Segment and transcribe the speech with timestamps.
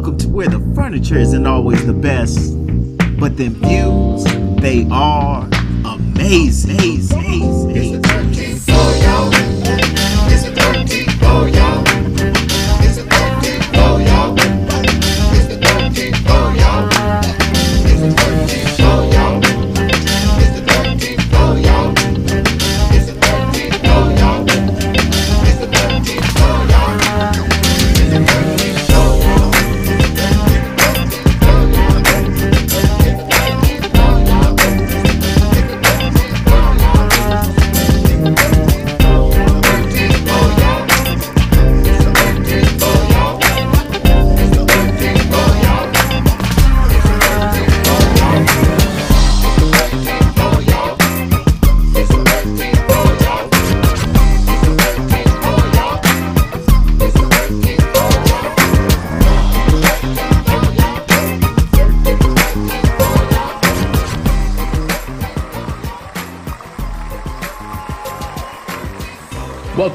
[0.00, 2.56] Welcome to where the furniture isn't always the best,
[3.20, 4.24] but them views,
[4.62, 5.46] they are
[5.84, 6.78] amazing.
[7.12, 7.76] amazing.
[7.76, 9.30] It's a 13 for y'all.
[10.32, 11.89] It's a 13 for y'all.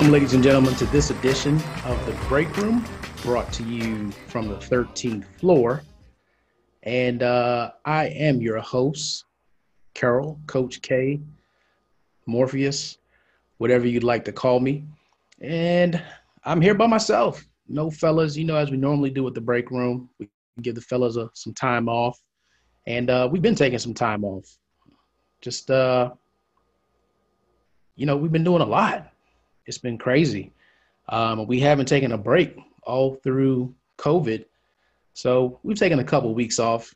[0.06, 2.86] Welcome, ladies and gentlemen, to this edition of the Break Room,
[3.23, 5.81] brought to you from the 13th floor.
[6.84, 9.26] And uh, I am your host,
[9.95, 11.20] Kerrol, Coach K,
[12.28, 13.00] Morpheus,
[13.58, 14.86] whatever you'd like to call me.
[15.42, 16.00] And
[16.44, 17.44] I'm here by myself.
[17.67, 20.30] No fellas, you know, as we normally do with the Break Room, we
[20.61, 22.22] give the fellas a, some time off.
[22.86, 24.56] And uh, we've been taking some time off.
[25.42, 26.11] Just, uh,
[27.95, 29.11] you know, we've been doing a lot
[29.66, 30.52] it's been crazy.
[31.09, 34.45] Um, we haven't taken a break all through COVID,
[35.13, 36.94] so we've taken a couple of weeks off.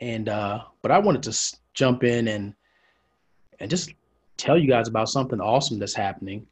[0.00, 2.54] And uh, but I wanted to jump in and
[3.60, 3.94] and just
[4.36, 6.46] tell you guys about something awesome that's happening.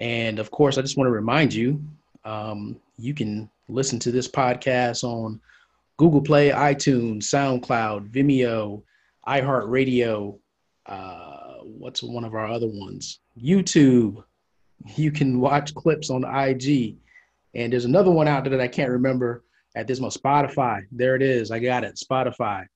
[0.00, 1.82] And of course, I just want to remind you,
[2.24, 5.40] um, you can listen to this podcast on
[5.96, 8.82] Google Play, iTunes, SoundCloud, Vimeo,
[9.26, 10.38] iHeartRadio.
[10.86, 13.20] Uh, what's one of our other ones?
[13.40, 14.22] YouTube.
[14.96, 16.96] You can watch clips on IG.
[17.54, 19.44] And there's another one out there that I can't remember
[19.76, 20.20] at this moment.
[20.22, 20.82] Spotify.
[20.90, 21.50] There it is.
[21.50, 21.96] I got it.
[21.96, 22.66] Spotify.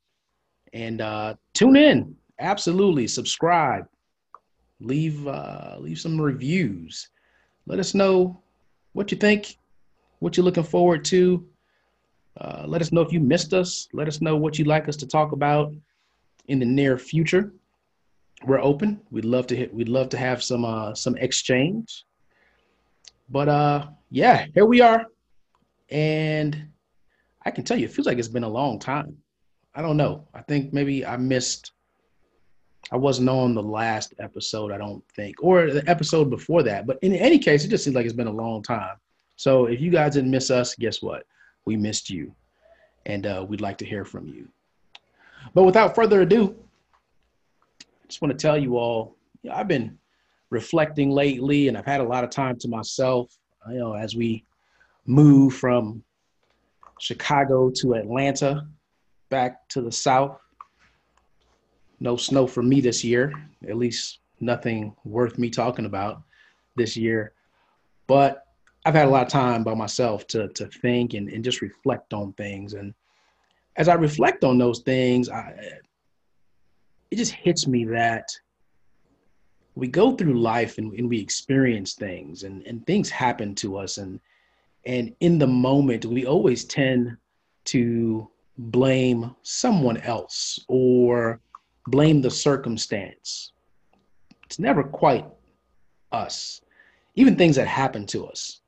[0.72, 2.14] And uh, tune in.
[2.38, 3.06] Absolutely.
[3.06, 3.86] Subscribe.
[4.80, 7.08] Leave uh, leave some reviews.
[7.66, 8.42] Let us know
[8.92, 9.56] what you think,
[10.18, 11.46] what you're looking forward to.
[12.38, 13.88] Uh, let us know if you missed us.
[13.94, 15.72] Let us know what you'd like us to talk about
[16.48, 17.52] in the near future
[18.44, 19.00] we're open.
[19.10, 22.04] We'd love to hit, we'd love to have some uh some exchange.
[23.28, 25.06] But uh yeah, here we are.
[25.90, 26.68] And
[27.44, 29.16] I can tell you it feels like it's been a long time.
[29.74, 30.26] I don't know.
[30.34, 31.72] I think maybe I missed
[32.92, 36.86] I wasn't on the last episode, I don't think, or the episode before that.
[36.86, 38.96] But in any case, it just seems like it's been a long time.
[39.34, 41.24] So if you guys didn't miss us, guess what?
[41.64, 42.32] We missed you.
[43.06, 44.48] And uh, we'd like to hear from you.
[45.52, 46.56] But without further ado,
[48.08, 49.98] just want to tell you all, you know, I've been
[50.50, 53.36] reflecting lately and I've had a lot of time to myself,
[53.68, 54.44] you know, as we
[55.06, 56.02] move from
[57.00, 58.66] Chicago to Atlanta,
[59.28, 60.38] back to the South.
[62.00, 63.32] No snow for me this year,
[63.68, 66.22] at least nothing worth me talking about
[66.76, 67.32] this year.
[68.06, 68.44] But
[68.84, 72.12] I've had a lot of time by myself to, to think and, and just reflect
[72.12, 72.74] on things.
[72.74, 72.94] And
[73.76, 75.54] as I reflect on those things, I,
[77.10, 78.28] it just hits me that
[79.74, 83.98] we go through life and, and we experience things and, and things happen to us.
[83.98, 84.20] And
[84.84, 87.16] and in the moment we always tend
[87.66, 88.28] to
[88.58, 91.40] blame someone else or
[91.88, 93.52] blame the circumstance.
[94.44, 95.26] It's never quite
[96.12, 96.60] us.
[97.16, 98.60] Even things that happen to us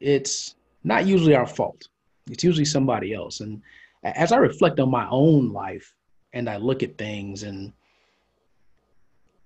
[0.00, 0.54] it's
[0.84, 1.88] not usually our fault.
[2.30, 3.40] It's usually somebody else.
[3.40, 3.62] And
[4.02, 5.92] as i reflect on my own life
[6.36, 7.72] and I look at things and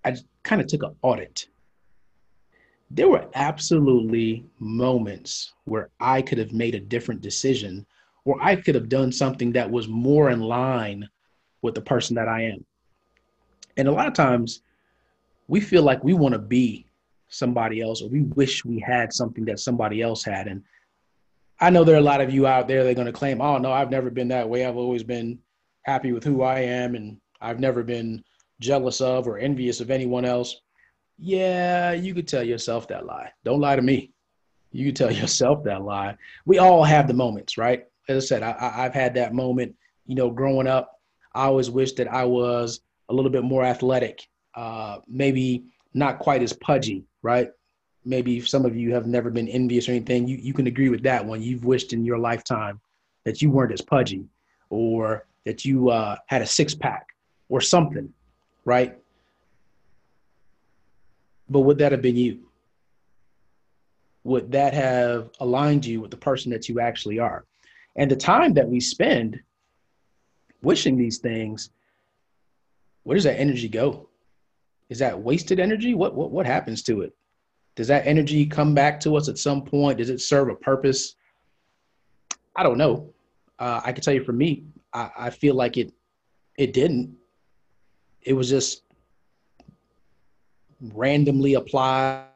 [0.04, 1.46] I kind of took an audit.
[2.90, 7.86] There were absolutely moments where I could have made a different decision
[8.24, 11.08] or I could have done something that was more in line
[11.62, 12.64] with the person that I am.
[13.76, 14.62] And a lot of times
[15.46, 16.86] we feel like we want to be
[17.28, 20.48] somebody else or we wish we had something that somebody else had.
[20.48, 20.64] And
[21.60, 23.40] I know there are a lot of you out there that are going to claim,
[23.40, 24.64] oh, no, I've never been that way.
[24.64, 25.38] I've always been
[25.82, 28.22] happy with who I am and I've never been
[28.60, 30.60] jealous of or envious of anyone else.
[31.18, 33.30] Yeah, you could tell yourself that lie.
[33.44, 34.12] Don't lie to me.
[34.72, 36.16] You could tell yourself that lie.
[36.46, 37.84] We all have the moments, right?
[38.08, 39.74] As I said, I, I've had that moment,
[40.06, 41.00] you know, growing up.
[41.34, 46.42] I always wish that I was a little bit more athletic, uh, maybe not quite
[46.42, 47.50] as pudgy, right?
[48.04, 51.02] maybe some of you have never been envious or anything, you, you can agree with
[51.02, 51.42] that one.
[51.42, 52.80] You've wished in your lifetime
[53.24, 54.24] that you weren't as pudgy
[54.70, 57.06] or that you uh, had a six pack
[57.48, 58.12] or something,
[58.64, 58.96] right?
[61.48, 62.40] But would that have been you?
[64.24, 67.44] Would that have aligned you with the person that you actually are?
[67.96, 69.40] And the time that we spend
[70.62, 71.70] wishing these things,
[73.02, 74.08] where does that energy go?
[74.90, 75.94] Is that wasted energy?
[75.94, 77.14] What, what, what happens to it?
[77.76, 79.98] Does that energy come back to us at some point?
[79.98, 81.14] Does it serve a purpose?
[82.54, 83.12] I don't know.
[83.58, 85.92] Uh, I can tell you for me, I, I feel like it
[86.58, 87.16] it didn't.
[88.22, 88.82] It was just
[90.80, 92.28] randomly applied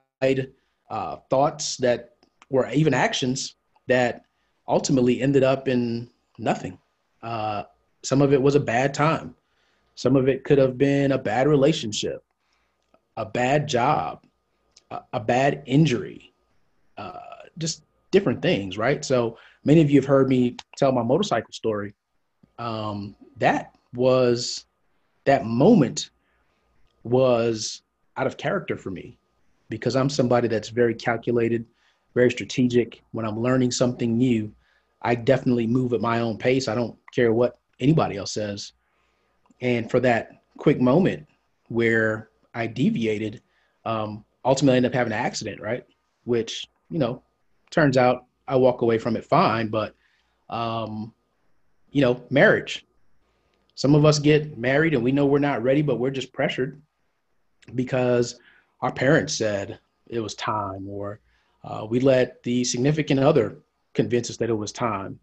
[0.90, 2.16] uh, thoughts that
[2.50, 3.56] were even actions
[3.86, 4.24] that
[4.68, 6.78] ultimately ended up in nothing.
[7.22, 7.64] Uh,
[8.02, 9.34] some of it was a bad time.
[9.94, 12.22] Some of it could have been a bad relationship,
[13.16, 14.24] a bad job,
[14.90, 16.32] a, a bad injury,
[16.96, 17.18] uh,
[17.58, 19.04] just different things, right?
[19.04, 21.94] So many of you have heard me tell my motorcycle story.
[22.58, 24.66] Um, that was
[25.24, 26.10] that moment
[27.02, 27.82] was
[28.16, 29.18] out of character for me
[29.68, 31.64] because I'm somebody that's very calculated,
[32.14, 33.02] very strategic.
[33.12, 34.52] When I'm learning something new,
[35.02, 36.68] I definitely move at my own pace.
[36.68, 38.72] I don't care what anybody else says.
[39.60, 41.26] And for that quick moment
[41.68, 43.42] where I deviated,
[43.84, 45.84] um, ultimately ended up having an accident, right?
[46.24, 47.22] Which, you know,
[47.70, 49.94] turns out I walk away from it fine, but,
[50.48, 51.12] um,
[51.94, 52.84] you know, marriage.
[53.76, 56.82] Some of us get married and we know we're not ready, but we're just pressured
[57.74, 58.38] because
[58.82, 61.20] our parents said it was time, or
[61.62, 63.58] uh, we let the significant other
[63.94, 65.18] convince us that it was time.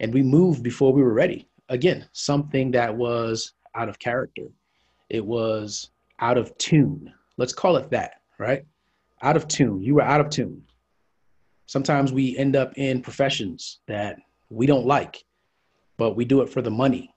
[0.00, 1.48] And we moved before we were ready.
[1.68, 4.46] Again, something that was out of character.
[5.10, 7.12] It was out of tune.
[7.36, 8.64] Let's call it that, right?
[9.22, 9.82] Out of tune.
[9.82, 10.62] You were out of tune.
[11.66, 14.18] Sometimes we end up in professions that
[14.50, 15.24] we don't like,
[15.96, 17.14] but we do it for the money.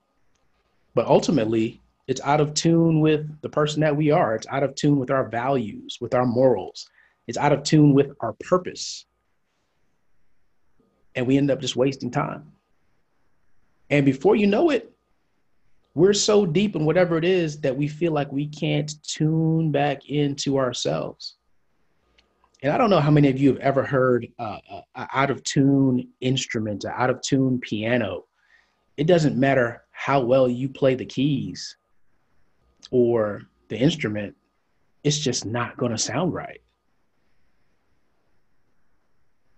[0.96, 4.36] But ultimately, it's out of tune with the person that we are.
[4.36, 6.90] It's out of tune with our values, with our morals.
[7.28, 9.06] It's out of tune with our purpose.
[11.16, 12.52] And we end up just wasting time.
[13.90, 14.92] And before you know it,
[15.94, 20.10] we're so deep in whatever it is that we feel like we can't tune back
[20.10, 21.36] into ourselves.
[22.62, 25.44] And I don't know how many of you have ever heard uh, uh, out of
[25.44, 28.26] tune instrument, out of tune piano.
[29.00, 31.78] It doesn't matter how well you play the keys
[32.92, 34.36] or the instrument,
[35.06, 36.60] it's just not going to sound right.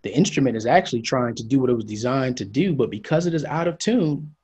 [0.03, 3.25] The instrument is actually trying to do what it was designed to do, but because
[3.25, 4.35] it is out of tune,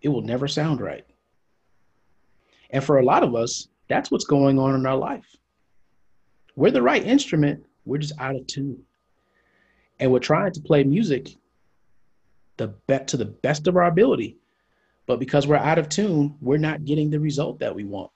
[0.00, 1.04] it will never sound right.
[2.70, 5.36] And for a lot of us, that's what's going on in our life.
[6.54, 8.82] We're the right instrument, we're just out of tune.
[10.00, 11.36] And we're trying to play music
[12.56, 14.36] the be- to the best of our ability,
[15.06, 18.10] but because we're out of tune, we're not getting the result that we want.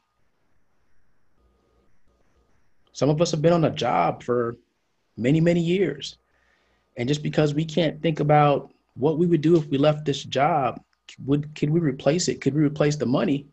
[2.92, 4.56] Some of us have been on a job for
[5.16, 6.16] many, many years.
[6.96, 10.24] And just because we can't think about what we would do if we left this
[10.24, 10.82] job,
[11.24, 12.40] would could we replace it?
[12.40, 13.46] Could we replace the money?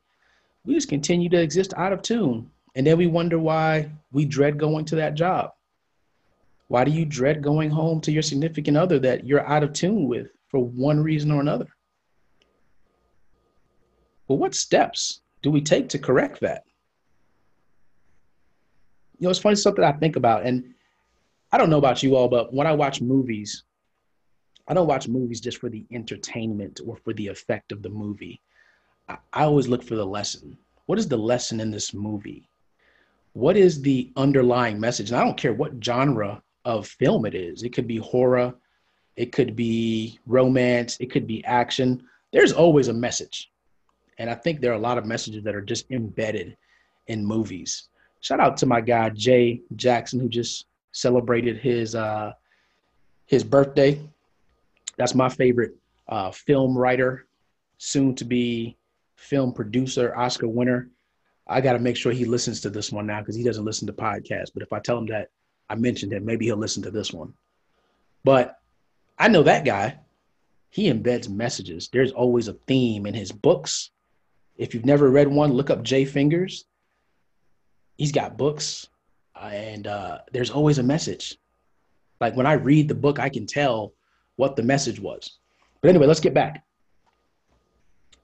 [0.65, 2.49] We just continue to exist out of tune.
[2.75, 5.53] And then we wonder why we dread going to that job.
[6.67, 10.07] Why do you dread going home to your significant other that you're out of tune
[10.07, 11.67] with for one reason or another?
[14.27, 16.63] But what steps do we take to correct that?
[19.19, 20.73] You know, it's funny something I think about, and
[21.51, 23.63] I don't know about you all, but when I watch movies,
[24.67, 28.41] I don't watch movies just for the entertainment or for the effect of the movie.
[29.07, 30.57] I, always look for the lesson.
[30.87, 32.49] What is the lesson in this movie?
[33.31, 35.09] What is the underlying message?
[35.09, 37.63] And I don't care what genre of film it is.
[37.63, 38.53] It could be horror,
[39.17, 42.03] it could be romance, it could be action.
[42.31, 43.51] There's always a message.
[44.19, 46.55] And I think there are a lot of messages that are just embedded
[47.07, 47.89] in movies.
[48.21, 52.33] Shout out to my guy Jay Jackson who just celebrated his uh,
[53.25, 53.99] his birthday.
[54.97, 55.75] That's my favorite
[56.07, 57.25] uh, film writer,
[57.77, 58.77] soon to be
[59.15, 60.89] film producer, Oscar winner.
[61.47, 63.87] I got to make sure he listens to this one now because he doesn't listen
[63.87, 64.51] to podcasts.
[64.53, 65.29] But if I tell him that
[65.69, 67.33] I mentioned him, maybe he'll listen to this one.
[68.23, 68.56] But
[69.17, 69.99] I know that guy.
[70.69, 71.89] He embeds messages.
[71.91, 73.91] There's always a theme in his books,
[74.57, 76.65] if you've never read one, look up Jay Fingers.
[77.97, 78.87] He's got books,
[79.35, 81.37] uh, and uh, there's always a message.
[82.19, 83.93] Like when I read the book, I can tell
[84.35, 85.37] what the message was.
[85.81, 86.63] But anyway, let's get back.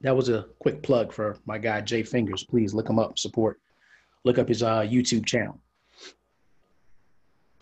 [0.01, 2.43] That was a quick plug for my guy Jay Fingers.
[2.43, 3.59] Please look him up, support.
[4.25, 5.59] Look up his uh, YouTube channel.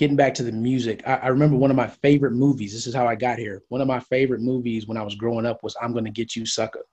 [0.01, 2.74] Getting back to the music, I, I remember one of my favorite movies.
[2.74, 3.62] This is how I got here.
[3.70, 6.43] One of my favorite movies when I was growing up was I'm Gonna Get You
[6.43, 6.88] Sucker.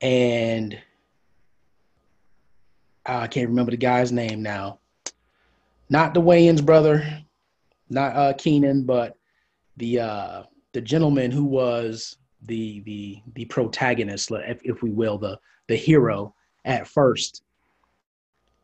[0.00, 0.72] And
[3.06, 4.78] uh, I can't remember the guy's name now.
[5.90, 7.06] Not the Wayans brother,
[7.90, 9.18] not uh, Keenan, but
[9.76, 15.38] the uh, the gentleman who was the the the protagonist, if, if we will, the
[15.68, 16.34] the hero
[16.64, 17.42] at first.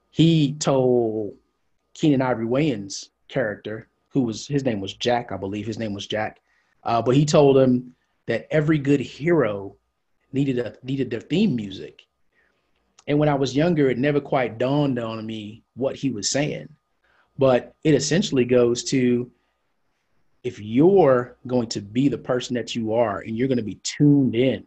[0.08, 1.35] He told
[1.92, 6.06] Keenan Ivory Wayans character, who was his name was Jack, I believe his name was
[6.06, 6.40] Jack,
[6.85, 7.94] uh, but he told him
[8.26, 9.76] that every good hero
[10.32, 12.02] needed a needed their theme music.
[13.06, 16.68] And when I was younger, it never quite dawned on me what he was saying.
[17.38, 19.30] But it essentially goes to
[20.44, 23.80] if you're going to be the person that you are and you're going to be
[23.82, 24.64] tuned in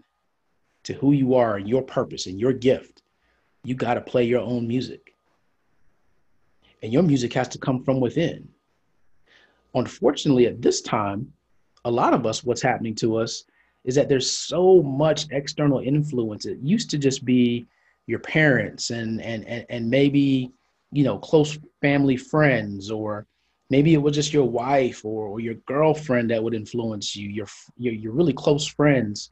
[0.84, 3.04] to who you are and your purpose and your gift,
[3.64, 5.11] you got to play your own music.
[6.82, 8.48] And your music has to come from within.
[9.76, 11.32] Unfortunately, at this time,
[11.86, 13.44] a lot of us, what's happening to us
[13.84, 16.46] is that there's so much external influence.
[16.46, 17.66] It used to just be
[18.08, 20.52] your parents and and and, and maybe
[20.92, 23.26] you know close family friends or
[23.70, 27.48] maybe it was just your wife or, or your girlfriend that would influence you your,
[27.78, 29.32] your your really close friends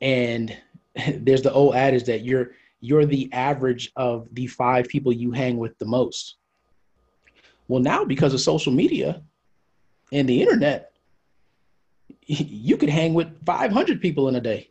[0.00, 0.56] and
[1.14, 5.56] there's the old adage that you're you're the average of the five people you hang
[5.58, 6.36] with the most.
[7.66, 9.22] Well now because of social media
[10.12, 10.92] and the internet
[12.26, 14.70] you could hang with 500 people in a day.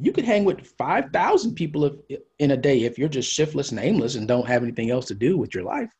[0.00, 3.80] You could hang with 5000 people if, in a day if you're just shiftless and
[3.80, 5.90] aimless and don't have anything else to do with your life.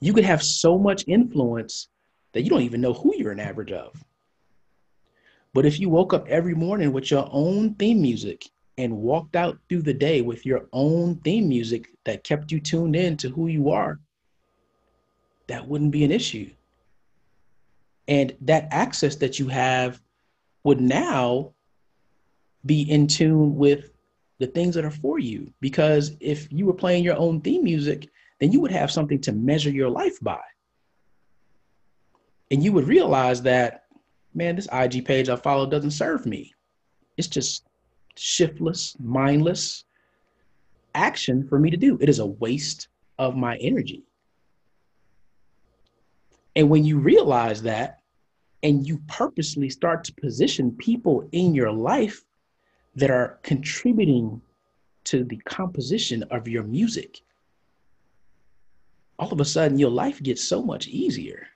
[0.00, 1.88] You could have so much influence
[2.32, 4.02] that you don't even know who you're an average of.
[5.54, 8.44] But if you woke up every morning with your own theme music
[8.78, 12.94] and walked out through the day with your own theme music that kept you tuned
[12.94, 13.98] in to who you are,
[15.46, 16.50] that wouldn't be an issue.
[18.08, 20.00] And that access that you have
[20.64, 21.52] would now
[22.64, 23.90] be in tune with
[24.38, 25.52] the things that are for you.
[25.60, 28.08] Because if you were playing your own theme music,
[28.40, 30.40] then you would have something to measure your life by.
[32.50, 33.84] And you would realize that,
[34.34, 36.52] man, this IG page I follow doesn't serve me.
[37.16, 37.64] It's just
[38.18, 39.84] shiftless, mindless
[40.94, 41.98] action for me to do.
[42.00, 44.04] It is a waste of my energy.
[46.54, 48.00] And when you realize that,
[48.62, 52.24] and you purposely start to position people in your life
[52.96, 54.40] that are contributing
[55.04, 57.20] to the composition of your music,
[59.18, 61.46] all of a sudden your life gets so much easier.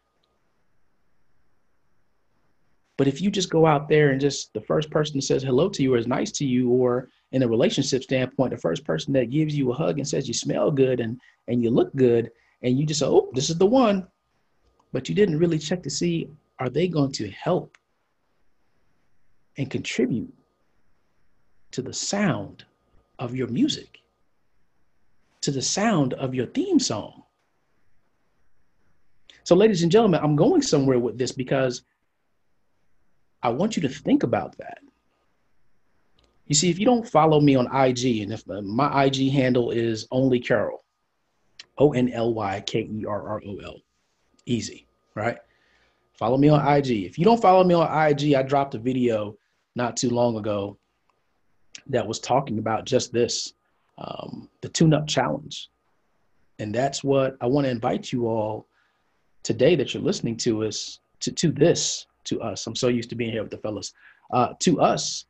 [3.00, 5.70] But if you just go out there and just the first person that says hello
[5.70, 9.14] to you or is nice to you, or in a relationship standpoint, the first person
[9.14, 12.30] that gives you a hug and says you smell good and and you look good,
[12.60, 14.06] and you just say, oh, this is the one,
[14.92, 16.28] but you didn't really check to see
[16.58, 17.78] are they going to help
[19.56, 20.34] and contribute
[21.70, 22.66] to the sound
[23.18, 24.00] of your music,
[25.40, 27.22] to the sound of your theme song.
[29.44, 31.80] So, ladies and gentlemen, I'm going somewhere with this because
[33.42, 34.78] I want you to think about that.
[36.46, 40.08] You see, if you don't follow me on IG, and if my IG handle is
[40.10, 40.78] only Kerrol,
[41.78, 43.76] O N L Y K E R R O L,
[44.46, 45.38] easy, right?
[46.14, 47.04] Follow me on IG.
[47.04, 49.36] If you don't follow me on IG, I dropped a video
[49.76, 50.76] not too long ago
[51.86, 53.54] that was talking about just this
[53.98, 55.70] um, the tune up challenge.
[56.58, 58.66] And that's what I want to invite you all
[59.42, 62.66] today that you're listening to us to, to this to us.
[62.66, 63.92] I'm so used to being here with the fellas.
[64.32, 65.26] Uh, to us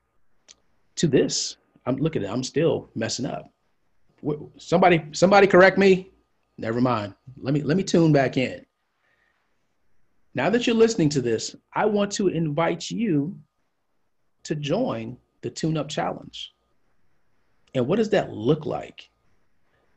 [0.97, 1.57] to this
[1.87, 3.51] i'm look at it i'm still messing up.
[4.59, 6.11] Somebody somebody correct me?
[6.59, 7.15] Never mind.
[7.39, 8.65] Let me let me tune back in.
[10.35, 13.35] Now that you're listening to this i want to invite you
[14.43, 16.53] to join the tune up challenge.
[17.75, 19.09] And what does that look like?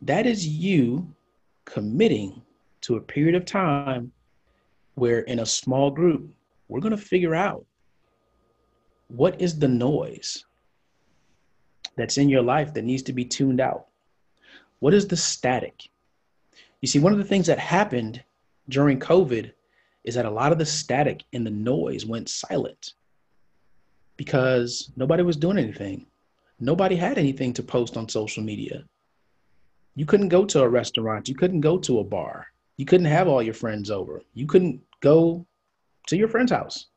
[0.01, 1.13] That is you
[1.65, 2.41] committing
[2.81, 4.11] to a period of time
[4.95, 6.29] where in a small group,
[6.73, 7.63] we're going to figure out
[9.07, 10.43] what is the noise
[11.95, 13.85] that's in your life that needs to be tuned out?
[14.79, 15.87] What is the static?
[16.81, 18.23] You see, one of the things that happened
[18.69, 19.51] during COVID
[20.03, 22.95] is that a lot of the static and the noise went silent
[24.17, 26.07] because nobody was doing anything.
[26.59, 28.83] Nobody had anything to post on social media.
[29.95, 32.47] You couldn't go to a restaurant, you couldn't go to a bar.
[32.77, 34.23] You couldn't have all your friends over.
[34.33, 35.45] You couldn't go
[36.07, 36.87] to your friend's house.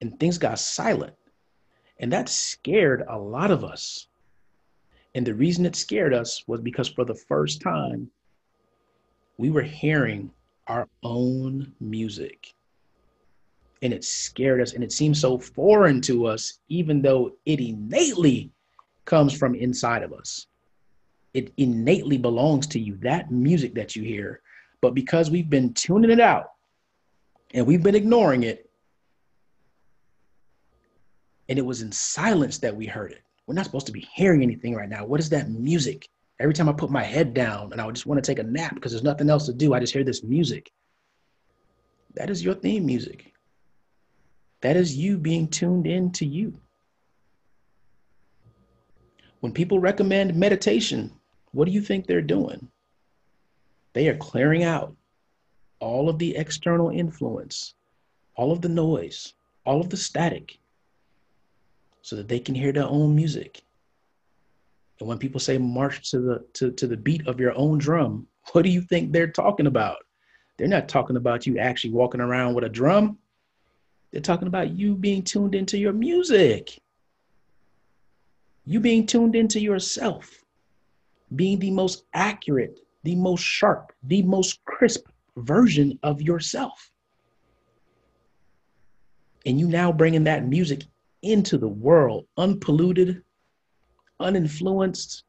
[0.00, 1.14] And things got silent.
[2.00, 4.06] And that scared a lot of us.
[5.14, 8.10] And the reason it scared us was because for the first time,
[9.36, 10.30] we were hearing
[10.66, 12.54] our own music.
[13.82, 18.50] And it scared us and it seemed so foreign to us, even though it innately
[19.04, 20.46] comes from inside of us.
[21.34, 24.40] It innately belongs to you, that music that you hear.
[24.80, 26.50] But because we've been tuning it out
[27.54, 28.70] and we've been ignoring it,
[31.48, 33.22] and it was in silence that we heard it.
[33.46, 35.06] We're not supposed to be hearing anything right now.
[35.06, 36.08] What is that music?
[36.38, 38.74] Every time I put my head down and I just want to take a nap
[38.74, 40.70] because there's nothing else to do, I just hear this music.
[42.14, 43.32] That is your theme music.
[44.60, 46.60] That is you being tuned in to you.
[49.40, 51.12] When people recommend meditation,
[51.52, 52.68] what do you think they're doing?
[53.94, 54.94] They are clearing out
[55.80, 57.74] all of the external influence,
[58.34, 60.58] all of the noise, all of the static,
[62.02, 63.62] so that they can hear their own music.
[64.98, 68.26] And when people say march to the to, to the beat of your own drum,
[68.52, 69.98] what do you think they're talking about?
[70.56, 73.18] They're not talking about you actually walking around with a drum.
[74.10, 76.78] They're talking about you being tuned into your music.
[78.64, 80.44] You being tuned into yourself,
[81.36, 85.06] being the most accurate, the most sharp, the most crisp
[85.38, 86.90] version of yourself.
[89.46, 90.82] And you now bringing that music
[91.22, 93.22] into the world unpolluted,
[94.20, 95.22] uninfluenced.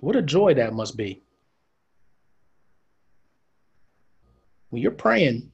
[0.00, 1.22] What a joy that must be.
[4.70, 5.50] When you're praying,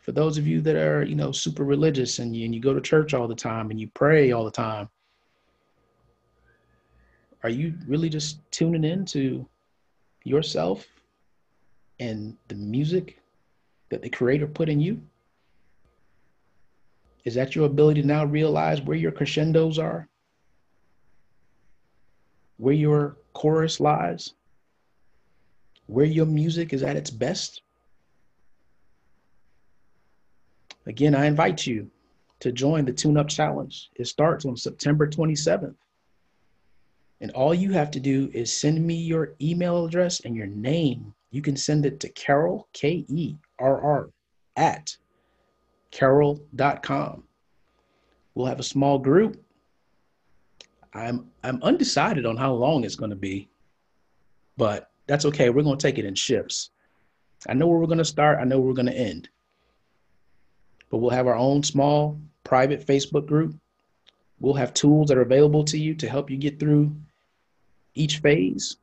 [0.00, 2.74] for those of you that are, you know, super religious and you, and you go
[2.74, 4.88] to church all the time and you pray all the time,
[7.42, 9.46] are you really just tuning in to
[10.24, 10.86] yourself
[12.00, 13.18] and the music
[13.90, 15.00] that the creator put in you?
[17.24, 20.08] Is that your ability to now realize where your crescendos are?
[22.56, 24.34] Where your chorus lies?
[25.86, 27.62] Where your music is at its best?
[30.86, 31.90] Again, I invite you
[32.40, 33.90] to join the Tune Up Challenge.
[33.94, 35.76] It starts on September 27th.
[37.22, 41.14] And all you have to do is send me your email address and your name.
[41.30, 44.10] You can send it to Kerrol, K E R R,
[44.56, 44.96] at
[45.92, 47.22] kerrol.com.
[48.34, 49.40] We'll have a small group.
[50.94, 53.48] I'm I'm undecided on how long it's going to be,
[54.56, 55.48] but that's okay.
[55.48, 56.70] We're going to take it in shifts.
[57.48, 58.40] I know where we're going to start.
[58.40, 59.28] I know where we're going to end.
[60.90, 63.54] But we'll have our own small private Facebook group.
[64.40, 66.92] We'll have tools that are available to you to help you get through
[67.94, 68.76] each phase,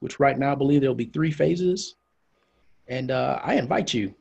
[0.00, 1.96] which right now I believe there'll be three phases.
[2.88, 4.14] And uh, I invite you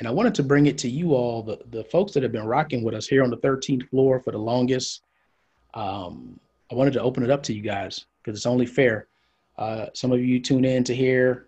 [0.00, 2.46] and I wanted to bring it to you all, the, the folks that have been
[2.46, 5.02] rocking with us here on the 13th floor for the longest.
[5.74, 6.38] Um,
[6.70, 9.06] I wanted to open it up to you guys because it's only fair.
[9.56, 11.46] Uh, some of you tune in to hear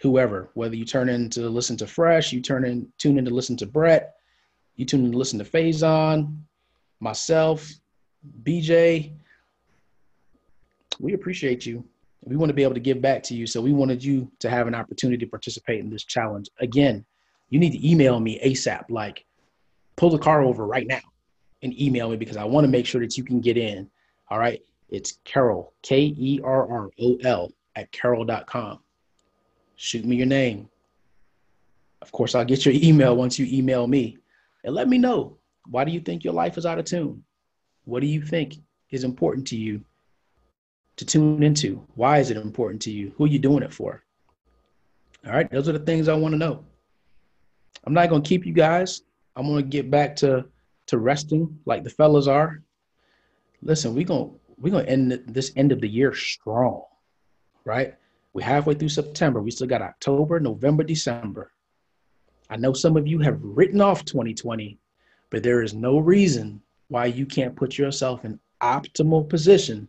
[0.00, 3.34] whoever, whether you turn in to listen to Fresh, you turn in, tune in to
[3.34, 4.14] listen to Brett,
[4.76, 6.40] you tune in to listen to Faison,
[7.00, 7.68] myself,
[8.44, 9.12] BJ.
[10.98, 11.84] We appreciate you.
[12.24, 13.46] We want to be able to give back to you.
[13.46, 16.48] So we wanted you to have an opportunity to participate in this challenge.
[16.60, 17.04] Again,
[17.50, 18.90] you need to email me ASAP.
[18.90, 19.24] Like,
[19.96, 21.00] pull the car over right now
[21.62, 23.88] and email me because I want to make sure that you can get in.
[24.30, 24.60] All right.
[24.90, 28.80] It's Kerrol, K E R R O L, at kerrol.com.
[29.76, 30.68] Shoot me your name.
[32.00, 34.18] Of course, I'll get your email once you email me
[34.64, 37.22] and let me know why do you think your life is out of tune?
[37.84, 38.56] What do you think
[38.90, 39.84] is important to you
[40.98, 41.86] to tune into?
[41.94, 43.12] Why is it important to you?
[43.16, 44.02] Who are you doing it for?
[45.26, 46.64] All right, those are the things I want to know.
[47.84, 49.02] I'm not gonna keep you guys.
[49.36, 50.46] I'm gonna get back to
[50.86, 52.62] to resting like the fellas are.
[53.62, 56.82] Listen, we're gonna we gonna end this end of the year strong,
[57.64, 57.94] right?
[58.32, 59.40] We're halfway through September.
[59.40, 61.52] We still got October, November, December.
[62.50, 64.78] I know some of you have written off 2020,
[65.30, 69.88] but there is no reason why you can't put yourself in optimal position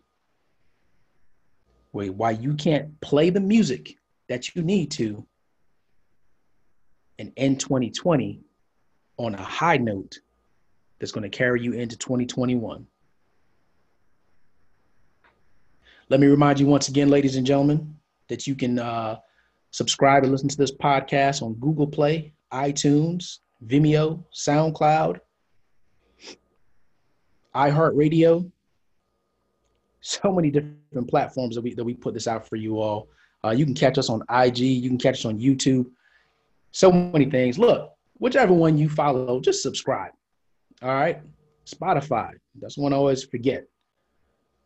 [1.91, 3.95] why you can't play the music
[4.27, 5.25] that you need to
[7.17, 8.41] and end 2020
[9.17, 10.19] on a high note
[10.99, 12.85] that's going to carry you into 2021.
[16.09, 17.95] Let me remind you once again, ladies and gentlemen,
[18.29, 19.17] that you can uh,
[19.71, 25.19] subscribe and listen to this podcast on Google Play, iTunes, Vimeo, SoundCloud,
[27.55, 28.51] iHeartRadio.
[30.01, 33.09] So many different platforms that we that we put this out for you all.
[33.43, 34.59] Uh, you can catch us on IG.
[34.59, 35.85] You can catch us on YouTube
[36.71, 37.57] so many things.
[37.57, 40.11] Look, whichever one you follow, just subscribe.
[40.81, 41.21] All right.
[41.65, 42.31] Spotify.
[42.59, 43.65] That's one I always forget.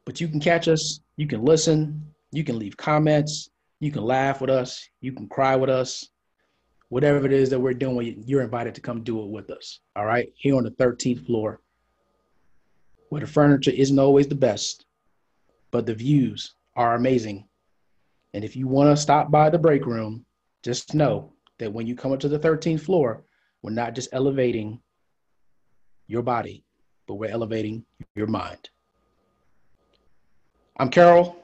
[0.05, 3.49] But you can catch us, you can listen, You can leave comments.
[3.79, 4.89] You can laugh with us.
[5.01, 6.09] You can cry with us.
[6.89, 9.79] Whatever it is that we're doing, you're invited to come do it with us.
[9.95, 10.31] All right.
[10.35, 11.61] Here on the 13th floor,
[13.09, 14.85] where the furniture isn't always the best,
[15.73, 17.45] but the views are amazing.
[18.35, 20.23] And if you want to stop by the break room,
[20.61, 23.23] just know that when you come up to the 13th floor,
[23.63, 24.79] we're not just elevating
[26.07, 26.63] your body,
[27.07, 27.83] but we're elevating
[28.15, 28.69] your mind.
[30.77, 31.35] I'm Kerrol,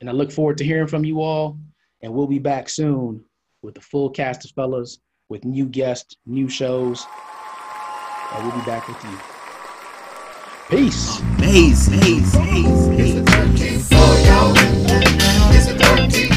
[0.00, 1.58] and I look forward to hearing from you all.
[2.02, 3.24] And we'll be back soon
[3.62, 4.98] with the full cast of fellas,
[5.30, 7.06] with new guests, new shows.
[8.34, 9.39] And we'll be back with you.
[10.70, 11.18] Peace.
[11.38, 11.94] Amazing.
[11.98, 13.24] Amazing.
[15.52, 16.29] It's